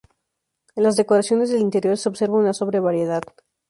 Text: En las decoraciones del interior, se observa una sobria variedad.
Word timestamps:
En 0.75 0.81
las 0.81 0.95
decoraciones 0.95 1.51
del 1.51 1.59
interior, 1.61 1.95
se 1.95 2.09
observa 2.09 2.39
una 2.39 2.53
sobria 2.55 2.81
variedad. 2.81 3.21